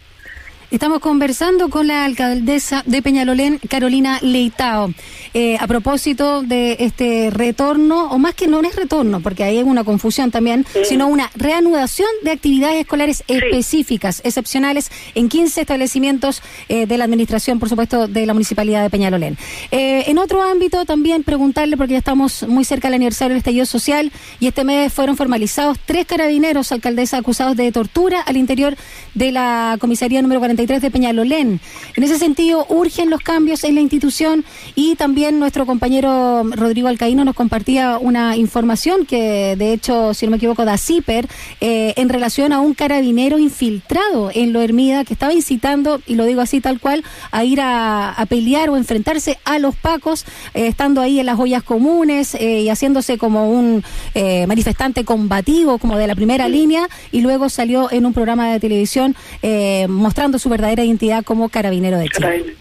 Estamos 0.69 1.00
conversando 1.00 1.69
con 1.69 1.88
la 1.88 2.03
alcaldesa 2.03 2.83
de 2.86 3.01
Peñalolén, 3.01 3.57
Carolina 3.69 4.19
Leitao, 4.21 4.93
eh, 5.33 5.55
a 5.62 5.65
propósito 5.65 6.41
de 6.41 6.75
este 6.81 7.29
retorno, 7.31 8.12
o 8.12 8.17
más 8.17 8.36
que 8.36 8.47
no 8.47 8.59
es 8.59 8.75
retorno, 8.75 9.21
porque 9.21 9.45
ahí 9.45 9.59
hay 9.59 9.63
una 9.63 9.86
confusión 9.86 10.29
también, 10.29 10.65
sino 10.83 11.07
una 11.07 11.31
reanudación 11.36 12.09
de 12.21 12.31
actividades 12.31 12.81
escolares 12.81 13.24
específicas, 13.29 14.21
excepcionales, 14.25 14.91
en 15.15 15.29
15 15.29 15.62
establecimientos 15.62 16.41
eh, 16.67 16.86
de 16.86 16.97
la 16.97 17.05
administración, 17.05 17.59
por 17.59 17.69
supuesto, 17.69 18.09
de 18.09 18.25
la 18.25 18.33
Municipalidad 18.33 18.83
de 18.83 18.89
Peñalolén. 18.89 19.38
Eh, 19.71 20.03
en 20.07 20.17
otro 20.17 20.43
ámbito, 20.43 20.83
también 20.83 21.24
preguntarle, 21.24 21.77
porque 21.77 21.93
ya 21.93 22.00
estamos 22.00 22.45
muy 22.45 22.65
cerca 22.65 22.89
del 22.89 22.95
aniversario 22.95 23.29
del 23.29 23.38
estallido 23.38 23.65
social, 23.65 24.12
y 24.41 24.47
este 24.47 24.65
mes 24.65 24.91
fueron 24.91 25.15
formalizados 25.15 25.77
tres 25.86 26.05
carabineros, 26.05 26.74
alcaldesa, 26.74 27.15
acusados 27.15 27.55
de 27.55 27.71
tortura 27.71 28.19
al 28.19 28.36
interior 28.36 28.75
de 29.13 29.31
la 29.31 29.77
comisaría 29.79 30.21
número 30.21 30.41
40 30.41 30.56
de 30.65 30.91
Peñalolén. 30.91 31.59
En 31.95 32.03
ese 32.03 32.17
sentido, 32.17 32.65
urgen 32.69 33.11
los 33.11 33.21
cambios 33.21 33.63
en 33.63 33.75
la 33.75 33.81
institución 33.81 34.43
y 34.73 34.95
también 34.95 35.37
nuestro 35.37 35.67
compañero 35.67 36.43
Rodrigo 36.43 36.87
Alcaíno 36.87 37.23
nos 37.23 37.35
compartía 37.35 37.99
una 37.99 38.35
información 38.35 39.05
que, 39.05 39.55
de 39.55 39.71
hecho, 39.71 40.15
si 40.15 40.25
no 40.25 40.31
me 40.31 40.37
equivoco, 40.37 40.65
da 40.65 40.77
CIPER, 40.77 41.27
eh, 41.61 41.93
en 41.95 42.09
relación 42.09 42.53
a 42.53 42.59
un 42.59 42.73
carabinero 42.73 43.37
infiltrado 43.37 44.31
en 44.33 44.51
Lo 44.51 44.61
Hermida 44.61 45.05
que 45.05 45.13
estaba 45.13 45.31
incitando, 45.31 46.01
y 46.07 46.15
lo 46.15 46.25
digo 46.25 46.41
así 46.41 46.59
tal 46.59 46.79
cual, 46.79 47.03
a 47.31 47.43
ir 47.43 47.59
a, 47.61 48.15
pelear 48.27 48.69
o 48.71 48.77
enfrentarse 48.77 49.37
a 49.45 49.59
los 49.59 49.75
pacos, 49.75 50.25
eh, 50.55 50.67
estando 50.67 51.01
ahí 51.01 51.19
en 51.19 51.27
las 51.27 51.39
ollas 51.39 51.61
comunes 51.61 52.33
eh, 52.35 52.61
y 52.61 52.69
haciéndose 52.69 53.17
como 53.17 53.51
un 53.51 53.83
manifestante 54.47 55.05
combativo, 55.05 55.77
como 55.77 55.97
de 55.97 56.07
la 56.07 56.15
primera 56.15 56.47
línea, 56.47 56.89
y 57.11 57.21
luego 57.21 57.47
salió 57.49 57.91
en 57.91 58.05
un 58.05 58.13
programa 58.13 58.51
de 58.51 58.59
televisión 58.59 59.15
mostrando 59.87 60.39
su 60.39 60.47
su 60.48 60.51
verdadera 60.51 60.86
identidad 60.86 61.25
como 61.25 61.50
carabinero 61.50 61.98
de 62.00 62.08
Chile. 62.08 62.56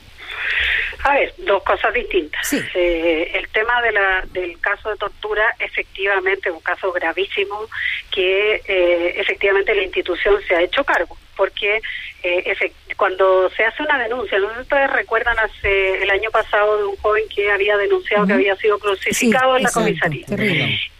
A 1.06 1.12
ver, 1.12 1.32
dos 1.38 1.62
cosas 1.62 1.94
distintas. 1.94 2.52
Eh, 2.52 3.30
el 3.34 3.46
tema 3.50 3.80
de 3.80 3.92
la, 3.92 4.24
del 4.32 4.58
caso 4.58 4.90
de 4.90 4.96
tortura, 4.96 5.54
efectivamente, 5.60 6.50
un 6.50 6.60
caso 6.60 6.90
gravísimo 6.90 7.68
que 8.10 8.60
eh, 8.66 9.14
efectivamente 9.16 9.72
la 9.72 9.84
institución 9.84 10.34
se 10.48 10.56
ha 10.56 10.62
hecho 10.62 10.82
cargo, 10.82 11.16
porque 11.36 11.80
eh, 12.24 12.72
cuando 12.96 13.48
se 13.50 13.64
hace 13.64 13.84
una 13.84 14.02
denuncia, 14.02 14.36
no 14.40 14.60
ustedes 14.60 14.90
recuerdan 14.90 15.38
hace 15.38 16.02
el 16.02 16.10
año 16.10 16.28
pasado 16.32 16.76
de 16.76 16.84
un 16.86 16.96
joven 16.96 17.22
que 17.32 17.52
había 17.52 17.76
denunciado 17.76 18.26
que 18.26 18.32
había 18.32 18.56
sido 18.56 18.76
crucificado 18.80 19.58
en 19.58 19.62
la 19.62 19.70
comisaría. 19.70 20.26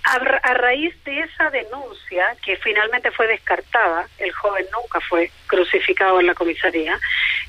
A, 0.05 0.15
a, 0.15 0.55
raíz 0.55 0.95
de 1.03 1.19
esa 1.19 1.51
denuncia, 1.51 2.37
que 2.45 2.57
finalmente 2.59 3.11
fue 3.11 3.27
descartada, 3.27 4.07
el 4.19 4.31
joven 4.31 4.67
nunca 4.73 5.01
fue 5.01 5.33
crucificado 5.49 6.21
en 6.21 6.29
la 6.29 6.35
comisaría, 6.35 6.97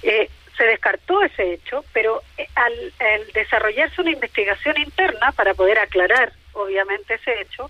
eh, 0.02 0.28
se 0.58 0.66
descartó 0.66 1.22
ese 1.24 1.54
hecho, 1.54 1.86
pero 1.94 2.22
eh, 2.38 2.48
al, 2.56 2.94
desarrollarse 3.34 4.02
una 4.02 4.12
investigación 4.12 4.78
interna 4.80 5.32
para 5.32 5.54
poder 5.54 5.80
aclarar, 5.80 6.34
obviamente, 6.54 7.14
ese 7.14 7.42
hecho, 7.42 7.70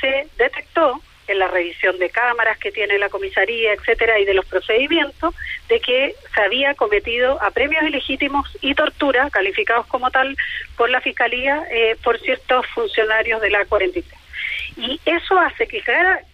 se 0.00 0.26
detectó 0.38 1.00
en 1.28 1.38
la 1.38 1.46
revisión 1.46 1.98
de 1.98 2.10
cámaras 2.10 2.58
que 2.58 2.72
tiene 2.72 2.98
la 2.98 3.08
comisaría, 3.08 3.72
etcétera, 3.74 4.18
y 4.18 4.24
de 4.24 4.34
los 4.34 4.44
procedimientos, 4.46 5.34
de 5.68 5.80
que 5.80 6.16
se 6.34 6.40
había 6.40 6.74
cometido 6.74 7.40
apremios 7.40 7.84
ilegítimos 7.84 8.48
y 8.60 8.74
tortura, 8.74 9.30
calificados 9.30 9.86
como 9.86 10.10
tal 10.10 10.36
por 10.76 10.90
la 10.90 11.00
Fiscalía, 11.00 11.64
eh, 11.70 11.96
por 12.02 12.18
ciertos 12.18 12.66
funcionarios 12.68 13.40
de 13.40 13.50
la 13.50 13.64
43. 13.66 14.20
Y 14.76 15.00
eso 15.04 15.38
hace 15.38 15.68
que 15.68 15.82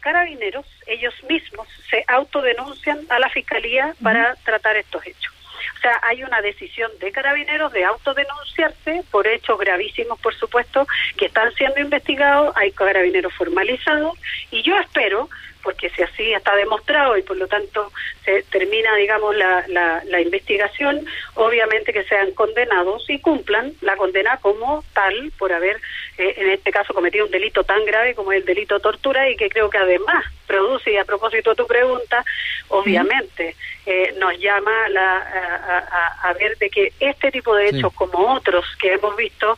carabineros, 0.01 0.67
ellos 0.87 1.15
mismos, 1.29 1.69
se 1.91 2.05
autodenuncian 2.07 3.01
a 3.11 3.19
la 3.19 3.29
Fiscalía 3.29 3.95
para 4.03 4.37
tratar 4.45 4.77
estos 4.77 5.07
hechos. 5.07 5.38
O 5.79 5.81
sea, 5.81 6.01
hay 6.03 6.25
una 6.25 6.41
decisión 6.41 6.91
de 6.99 7.13
carabineros 7.13 7.73
de 7.73 7.85
autodenunciarse 7.85 9.05
por 9.13 9.29
hechos 9.29 9.59
gravísimos, 9.59 10.19
por 10.19 10.35
supuesto, 10.35 10.87
que 11.17 11.27
están 11.27 11.53
siendo 11.55 11.79
investigados, 11.79 12.53
hay 12.57 12.73
carabineros 12.73 13.33
formalizados 13.35 14.19
y 14.51 14.63
yo 14.63 14.77
espero 14.79 15.29
porque 15.63 15.91
si 15.91 16.03
así 16.03 16.33
está 16.33 16.57
demostrado 16.57 17.17
y 17.17 17.23
por 17.23 17.37
lo 17.37 17.47
tanto 17.47 17.93
se 18.29 18.43
termina, 18.51 18.95
digamos, 18.97 19.35
la, 19.37 19.65
la, 19.69 20.21
investigación, 20.21 21.07
obviamente 21.35 21.93
que 21.95 22.05
sean 22.05 22.33
condenados 22.33 23.09
y 23.09 23.21
cumplan 23.21 23.73
la 23.81 23.97
condena 23.97 24.37
como 24.39 24.85
tal 24.93 25.33
por 25.39 25.51
haber, 25.53 25.81
eh, 26.19 26.35
en 26.37 26.51
este 26.51 26.71
caso, 26.71 26.93
cometido 26.93 27.25
un 27.25 27.31
delito 27.31 27.65
tan 27.65 27.85
grave 27.87 28.15
como 28.15 28.33
el 28.33 28.45
delito 28.45 28.75
de 28.75 28.81
tortura 28.81 29.31
y 29.31 29.37
que 29.37 29.49
creo 29.49 29.71
que 29.71 29.79
además 29.79 30.25
produce, 30.47 30.93
y 30.93 30.97
a 30.97 31.05
propósito 31.05 31.51
de 31.51 31.57
tu 31.57 31.67
pregunta, 31.67 32.25
obviamente 32.69 33.55
eh, 33.87 34.15
nos 34.19 34.39
llama 34.39 34.89
la, 34.89 36.17
a, 36.23 36.33
ver 36.35 36.57
de 36.59 36.69
que 36.69 36.93
este 37.01 37.31
tipo 37.31 37.55
de 37.55 37.69
hechos, 37.69 37.93
como 37.95 38.35
otros 38.35 38.65
que 38.81 38.93
hemos 38.93 39.17
visto, 39.17 39.57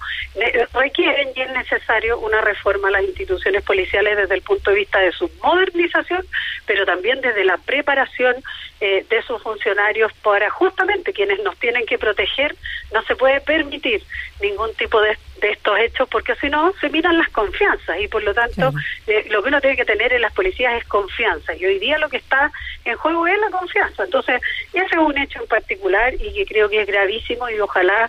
requieren 0.74 1.30
y 1.34 1.40
es 1.40 1.50
necesario 1.50 2.18
una 2.18 2.40
reforma 2.40 2.88
a 2.88 2.92
las 2.92 3.04
instituciones 3.04 3.62
policiales 3.64 4.16
desde 4.16 4.34
el 4.34 4.42
punto 4.42 4.70
de 4.70 4.76
vista 4.76 5.00
de 5.00 5.12
su 5.12 5.30
modernización, 5.42 6.24
pero 6.66 6.84
también 6.84 7.20
desde 7.20 7.44
la 7.44 7.56
preparación 7.58 8.36
eh, 8.82 9.04
de 9.10 9.22
sus 9.24 9.42
funcionarios 9.42 10.10
para 10.22 10.48
justamente 10.48 11.12
quienes 11.12 11.38
nos 11.40 11.54
tienen 11.58 11.84
que 11.84 11.98
proteger. 11.98 12.56
No 12.94 13.02
se 13.02 13.14
puede 13.14 13.42
permitir 13.42 14.02
ningún 14.40 14.74
tipo 14.74 14.98
de, 15.02 15.18
estos 15.42 15.78
hechos 15.78 16.08
porque 16.08 16.34
si 16.36 16.48
no 16.48 16.72
se 16.80 16.88
miran 16.88 17.18
las 17.18 17.28
confianzas 17.28 17.98
y 18.00 18.08
por 18.08 18.22
lo 18.22 18.32
tanto 18.32 18.72
eh, 19.06 19.26
lo 19.30 19.42
que 19.42 19.48
uno 19.48 19.60
tiene 19.60 19.76
que 19.76 19.84
tener 19.84 20.12
en 20.12 20.22
las 20.22 20.32
policías 20.32 20.74
es 20.78 20.84
confianza 20.86 21.54
y 21.54 21.64
hoy 21.64 21.78
día 21.78 21.98
lo 21.98 22.08
que 22.08 22.18
está 22.18 22.50
en 22.86 22.96
juego 22.96 23.26
es 23.26 23.38
la 23.38 23.50
confianza. 23.50 24.04
Entonces, 24.04 24.40
ese 24.72 24.86
es 24.86 24.98
un 24.98 25.18
hecho 25.18 25.40
en 25.40 25.46
particular 25.46 26.14
y 26.14 26.32
que 26.32 26.46
creo 26.46 26.70
que 26.70 26.80
es 26.80 26.86
gravísimo 26.86 27.50
y 27.50 27.60
ojalá 27.60 28.08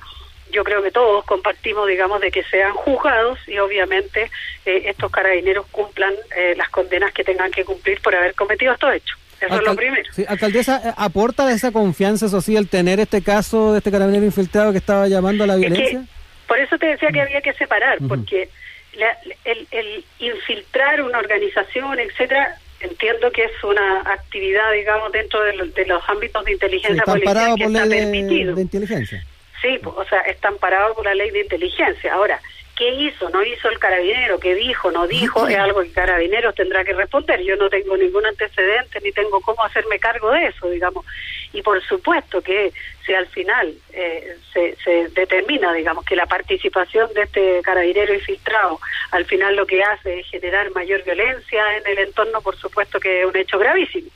yo 0.52 0.64
creo 0.64 0.82
que 0.82 0.92
todos 0.92 1.26
compartimos, 1.26 1.86
digamos, 1.88 2.22
de 2.22 2.32
que 2.32 2.44
sean 2.44 2.74
juzgados 2.74 3.40
y 3.46 3.58
obviamente 3.60 4.32
eh, 4.66 4.84
estos 4.86 5.12
carabineros 5.12 5.66
cumplan 5.68 6.14
las 6.56 6.70
condenas 6.70 7.12
que 7.14 7.26
tengan 7.26 7.52
que 7.52 7.66
cumplir 7.66 8.00
por 8.02 8.16
haber 8.16 8.36
cometido 8.36 8.74
estos 8.74 8.94
hechos. 8.94 9.18
Eso 9.42 9.56
es 9.56 9.64
lo 9.64 9.76
primero. 9.76 10.04
alcaldesa, 10.28 10.82
eh, 10.90 10.94
¿aporta 10.98 11.52
esa 11.52 11.72
confianza, 11.72 12.28
eso 12.28 12.42
sí, 12.42 12.56
el 12.56 12.70
tener 12.70 13.00
este 13.00 13.22
caso 13.22 13.72
de 13.72 13.80
este 13.80 13.92
carabinero 13.92 14.26
infiltrado 14.26 14.72
que 14.72 14.78
estaba 14.78 15.08
llamando 15.08 15.44
a 15.44 15.48
la 15.48 15.56
violencia? 15.56 16.04
por 16.48 16.60
eso 16.60 16.78
te 16.78 16.88
decía 16.88 17.08
que 17.14 17.22
había 17.22 17.40
que 17.40 17.54
separar, 17.54 17.98
porque 18.10 18.50
el, 19.72 20.06
infiltrar 20.20 21.02
una 21.02 21.20
organización, 21.20 21.98
etcétera, 21.98 22.58
entiendo 22.82 23.32
que 23.32 23.46
es 23.46 23.64
una 23.64 24.02
actividad, 24.02 24.72
digamos, 24.74 25.14
dentro 25.14 25.42
de, 25.44 25.86
los 25.86 26.10
ámbitos 26.10 26.44
de 26.44 26.52
inteligencia 26.52 27.04
policial 27.04 27.56
que 27.56 27.64
está 27.64 27.88
permitido. 27.88 28.56
De, 28.56 28.62
inteligencia. 28.64 29.24
Sí, 29.62 29.80
o 29.84 30.06
sea, 30.10 30.20
están 30.22 30.58
parados 30.58 30.94
por 30.96 31.06
la 31.06 31.16
ley 31.16 31.30
de 31.32 31.42
inteligencia. 31.42 32.14
Ahora, 32.14 32.42
qué 32.76 32.90
hizo, 32.90 33.30
no 33.30 33.44
hizo 33.44 33.70
el 33.70 33.80
carabinero, 33.80 34.40
qué 34.40 34.56
dijo, 34.56 34.92
no 34.92 35.08
dijo, 35.08 35.48
es 35.48 35.58
algo 35.58 35.82
que 35.82 35.92
carabineros 35.92 36.56
tendrá 36.56 36.84
que 36.84 36.94
responder. 36.94 37.42
Yo 37.42 37.56
no 37.56 37.70
tengo 37.70 37.96
ningún 37.98 38.26
antecedente 38.26 39.00
ni 39.02 39.12
tengo 39.12 39.40
cómo 39.42 39.64
hacerme 39.64 40.00
cargo 40.00 40.32
de 40.32 40.48
eso, 40.48 40.70
digamos. 40.70 41.06
Y 41.54 41.62
por 41.62 41.82
supuesto 41.84 42.42
que 42.42 42.72
si 43.06 43.14
al 43.14 43.28
final 43.28 43.74
eh, 43.94 44.36
se, 44.54 44.76
se, 44.84 45.10
determina, 45.10 45.74
digamos, 45.74 46.06
que 46.06 46.16
la 46.16 46.26
participación 46.26 47.14
de 47.14 47.24
este 47.24 47.62
carabinero 47.62 48.14
infiltrado 48.14 48.80
al 49.12 49.26
final 49.26 49.56
lo 49.56 49.66
que 49.66 49.84
hace 49.84 50.20
es 50.20 50.28
generar 50.28 50.72
mayor 50.72 51.04
violencia 51.04 51.78
en 51.78 51.88
el 51.88 52.00
entorno, 52.00 52.42
por 52.42 52.56
supuesto 52.56 53.00
que 53.00 53.22
es 53.22 53.26
un 53.26 53.36
hecho 53.36 53.60
gravísimo. 53.60 54.10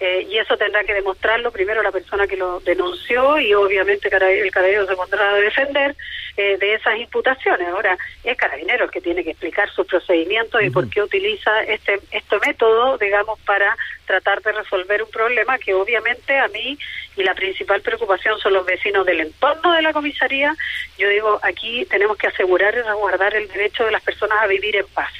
Eh, 0.00 0.26
y 0.30 0.38
eso 0.38 0.56
tendrá 0.56 0.84
que 0.84 0.94
demostrarlo 0.94 1.50
primero 1.50 1.82
la 1.82 1.90
persona 1.90 2.28
que 2.28 2.36
lo 2.36 2.60
denunció 2.60 3.40
y 3.40 3.52
obviamente 3.52 4.06
el 4.06 4.50
carabinero 4.52 4.86
se 4.86 4.94
pondrá 4.94 5.30
a 5.30 5.34
defender 5.34 5.96
eh, 6.36 6.56
de 6.56 6.74
esas 6.74 6.96
imputaciones. 6.98 7.66
Ahora, 7.66 7.98
es 8.22 8.36
carabinero 8.36 8.84
el 8.84 8.90
que 8.92 9.00
tiene 9.00 9.24
que 9.24 9.30
explicar 9.30 9.68
sus 9.70 9.86
procedimientos 9.86 10.62
y 10.62 10.70
por 10.70 10.88
qué 10.88 11.02
utiliza 11.02 11.62
este, 11.62 11.98
este 12.12 12.38
método, 12.46 12.96
digamos, 12.96 13.40
para 13.40 13.76
tratar 14.06 14.40
de 14.42 14.52
resolver 14.52 15.02
un 15.02 15.10
problema 15.10 15.58
que 15.58 15.74
obviamente 15.74 16.38
a 16.38 16.46
mí 16.46 16.78
y 17.16 17.22
la 17.24 17.34
principal 17.34 17.80
preocupación 17.80 18.38
son 18.38 18.52
los 18.52 18.64
vecinos 18.64 19.04
del 19.04 19.20
entorno 19.20 19.72
de 19.72 19.82
la 19.82 19.92
comisaría. 19.92 20.54
Yo 20.96 21.08
digo, 21.08 21.40
aquí 21.42 21.84
tenemos 21.86 22.16
que 22.16 22.28
asegurar 22.28 22.72
y 22.74 22.82
resguardar 22.82 23.34
el 23.34 23.48
derecho 23.48 23.84
de 23.84 23.90
las 23.90 24.02
personas 24.02 24.38
a 24.40 24.46
vivir 24.46 24.76
en 24.76 24.86
paz 24.94 25.12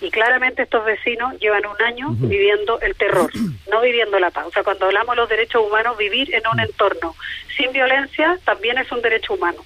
Y 0.00 0.10
claramente 0.10 0.62
estos 0.62 0.84
vecinos 0.84 1.38
llevan 1.38 1.66
un 1.66 1.82
año 1.82 2.08
viviendo 2.10 2.80
el 2.80 2.94
terror, 2.94 3.30
no 3.70 3.80
viviendo 3.80 4.18
la 4.18 4.30
paz. 4.30 4.46
O 4.46 4.50
sea, 4.50 4.62
cuando 4.62 4.86
hablamos 4.86 5.14
de 5.14 5.20
los 5.20 5.28
derechos 5.28 5.62
humanos, 5.66 5.96
vivir 5.98 6.34
en 6.34 6.42
un 6.46 6.60
entorno 6.60 7.14
sin 7.56 7.72
violencia 7.72 8.38
también 8.44 8.78
es 8.78 8.90
un 8.90 9.02
derecho 9.02 9.34
humano. 9.34 9.64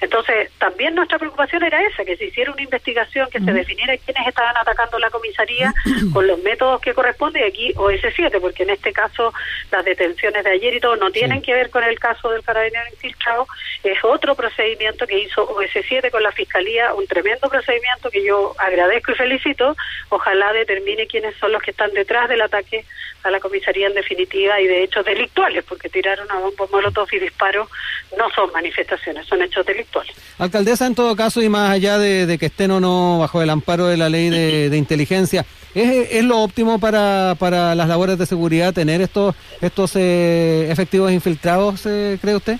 Entonces, 0.00 0.50
también 0.58 0.94
nuestra 0.94 1.18
preocupación 1.18 1.62
era 1.62 1.80
esa, 1.86 2.04
que 2.04 2.16
se 2.16 2.26
hiciera 2.26 2.52
una 2.52 2.62
investigación, 2.62 3.28
que 3.30 3.40
se 3.40 3.52
definiera 3.52 3.96
quiénes 3.98 4.26
estaban 4.26 4.56
atacando 4.56 4.98
la 4.98 5.10
comisaría 5.10 5.72
con 6.12 6.26
los 6.26 6.42
métodos 6.42 6.80
que 6.80 6.94
corresponden, 6.94 7.42
y 7.42 7.46
aquí 7.46 7.72
OS7, 7.74 8.40
porque 8.40 8.64
en 8.64 8.70
este 8.70 8.92
caso 8.92 9.32
las 9.70 9.84
detenciones 9.84 10.44
de 10.44 10.50
ayer 10.50 10.74
y 10.74 10.80
todo 10.80 10.96
no 10.96 11.10
tienen 11.10 11.40
que 11.40 11.54
ver 11.54 11.70
con 11.70 11.84
el 11.84 11.98
caso 11.98 12.30
del 12.30 12.42
carabinero 12.42 12.84
infiltrado, 12.90 13.46
es 13.84 13.98
otro 14.04 14.34
procedimiento 14.34 15.06
que 15.06 15.18
hizo 15.18 15.48
OS7 15.48 16.10
con 16.10 16.22
la 16.22 16.32
Fiscalía, 16.32 16.92
un 16.94 17.06
tremendo 17.06 17.48
procedimiento 17.48 18.10
que 18.10 18.24
yo 18.24 18.54
agradezco 18.58 19.12
y 19.12 19.14
felicito, 19.14 19.75
ojalá 20.08 20.52
determine 20.52 21.06
quiénes 21.06 21.34
son 21.38 21.52
los 21.52 21.62
que 21.62 21.70
están 21.70 21.92
detrás 21.92 22.28
del 22.28 22.42
ataque 22.42 22.84
a 23.22 23.30
la 23.30 23.40
comisaría 23.40 23.88
en 23.88 23.94
definitiva 23.94 24.60
y 24.60 24.66
de 24.66 24.84
hechos 24.84 25.04
delictuales, 25.04 25.64
porque 25.68 25.88
tiraron 25.88 26.30
a 26.30 26.38
bombo 26.38 26.68
molotov 26.70 27.08
y 27.12 27.18
disparos 27.18 27.68
no 28.16 28.30
son 28.30 28.52
manifestaciones, 28.52 29.26
son 29.26 29.42
hechos 29.42 29.66
delictuales. 29.66 30.14
Alcaldesa, 30.38 30.86
en 30.86 30.94
todo 30.94 31.16
caso, 31.16 31.42
y 31.42 31.48
más 31.48 31.70
allá 31.70 31.98
de, 31.98 32.36
que 32.38 32.46
estén 32.46 32.70
o 32.70 32.80
no 32.80 33.18
bajo 33.18 33.42
el 33.42 33.50
amparo 33.50 33.86
de 33.86 33.96
la 33.96 34.08
ley 34.08 34.30
de, 34.30 34.76
inteligencia, 34.76 35.44
¿es, 35.74 36.12
¿es, 36.12 36.24
lo 36.24 36.38
óptimo 36.38 36.78
para, 36.78 37.34
para 37.38 37.74
las 37.74 37.88
labores 37.88 38.18
de 38.18 38.26
seguridad 38.26 38.72
tener 38.72 39.00
estos, 39.00 39.34
estos 39.60 39.96
eh, 39.96 40.68
efectivos 40.70 41.10
infiltrados, 41.10 41.84
eh, 41.86 42.18
cree 42.20 42.36
usted? 42.36 42.58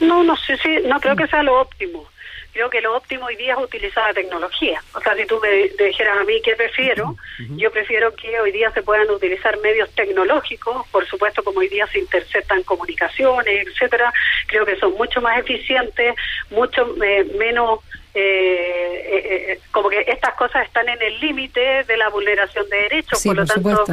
No, 0.00 0.24
no 0.24 0.36
sé 0.36 0.56
si, 0.56 0.68
no 0.88 0.98
creo 0.98 1.14
que 1.14 1.28
sea 1.28 1.42
lo 1.44 1.60
óptimo 1.60 2.11
creo 2.52 2.68
que 2.68 2.80
lo 2.80 2.96
óptimo 2.96 3.26
hoy 3.26 3.36
día 3.36 3.54
es 3.54 3.64
utilizar 3.64 4.08
la 4.08 4.14
tecnología. 4.14 4.82
O 4.94 5.00
sea, 5.00 5.16
si 5.16 5.24
tú 5.26 5.40
me, 5.40 5.68
dijeras 5.84 6.18
a 6.18 6.24
mí 6.24 6.40
qué 6.42 6.54
prefiero, 6.54 7.16
yo 7.56 7.70
prefiero 7.70 8.14
que 8.14 8.38
hoy 8.40 8.52
día 8.52 8.70
se 8.72 8.82
puedan 8.82 9.10
utilizar 9.10 9.58
medios 9.60 9.90
tecnológicos, 9.94 10.86
por 10.88 11.06
supuesto 11.06 11.42
como 11.42 11.60
hoy 11.60 11.68
día 11.68 11.86
se 11.86 11.98
interceptan 11.98 12.62
comunicaciones, 12.62 13.66
etcétera, 13.66 14.12
creo 14.46 14.66
que 14.66 14.76
son 14.76 14.92
mucho 14.94 15.20
más 15.20 15.38
eficientes, 15.38 16.14
mucho 16.50 16.94
eh, 17.02 17.24
menos 17.38 17.80
eh, 18.14 19.54
eh, 19.54 19.60
como 19.70 19.88
que 19.88 20.04
estas 20.06 20.34
cosas 20.34 20.66
están 20.66 20.86
en 20.90 21.00
el 21.00 21.18
límite 21.20 21.84
de 21.84 21.96
la 21.96 22.10
vulneración 22.10 22.68
de 22.68 22.76
derechos, 22.76 23.22
por 23.24 23.36
lo 23.36 23.46
tanto 23.46 23.84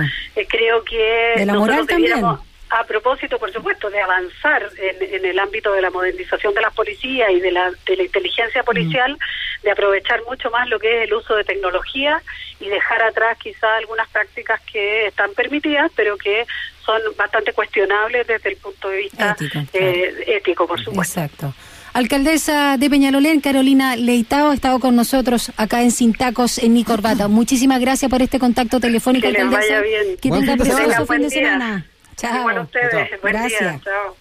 creo 0.49 0.83
que 0.83 1.45
nosotros 1.45 1.87
debiéramos, 1.87 2.41
a 2.69 2.83
propósito, 2.83 3.39
por 3.39 3.51
supuesto, 3.51 3.89
de 3.89 4.01
avanzar 4.01 4.69
en, 4.77 5.25
el 5.25 5.39
ámbito 5.39 5.71
de 5.73 5.81
la 5.81 5.89
modernización 5.89 6.53
de 6.53 6.61
las 6.61 6.73
policías 6.73 7.31
y 7.31 7.39
de 7.39 7.51
la, 7.51 7.71
de 7.85 7.95
la 7.95 8.03
inteligencia 8.03 8.63
policial, 8.63 9.13
mm. 9.13 9.63
de 9.63 9.71
aprovechar 9.71 10.23
mucho 10.25 10.49
más 10.51 10.69
lo 10.69 10.79
que 10.79 10.97
es 10.97 11.07
el 11.07 11.13
uso 11.13 11.35
de 11.35 11.43
tecnología 11.43 12.21
y 12.59 12.67
dejar 12.69 13.01
atrás 13.01 13.37
quizá 13.39 13.77
algunas 13.77 14.07
prácticas 14.09 14.61
que 14.71 15.07
están 15.07 15.33
permitidas, 15.33 15.91
pero 15.95 16.17
que 16.17 16.45
son 16.85 17.01
bastante 17.17 17.53
cuestionables 17.53 18.27
desde 18.27 18.49
el 18.49 18.57
punto 18.57 18.89
de 18.89 18.97
vista 18.97 19.35
eh, 19.73 20.23
ético, 20.27 20.67
por 20.67 20.79
supuesto. 20.79 21.21
Exacto. 21.21 21.53
Alcaldesa 21.93 22.77
de 22.77 22.89
Peñalolén, 22.89 23.41
Carolina 23.41 23.95
Leitao, 23.95 24.51
ha 24.51 24.53
estado 24.53 24.79
con 24.79 24.95
nosotros 24.95 25.51
acá 25.57 25.81
en 25.81 25.91
Sintacos, 25.91 26.59
en 26.59 26.73
Mi 26.73 26.83
Corbata. 26.83 27.27
Muchísimas 27.39 27.81
gracias 27.81 28.11
por 28.11 28.21
este 28.21 28.37
contacto 28.37 28.79
telefónico, 28.79 29.23
que 29.23 29.29
alcaldesa. 29.29 29.59
Vaya 29.59 29.81
bien. 29.81 30.17
Que 30.21 30.29
tenga 30.29 30.55
precioso 30.55 31.05
fin 31.07 31.21
de 31.23 31.29
semana. 31.29 31.85
Chao. 32.19 32.43
Bueno, 32.43 32.61
ustedes. 32.61 33.21
Buen 33.21 33.33
Gracias. 33.33 33.59
Día. 33.59 33.81
Chao. 33.83 34.15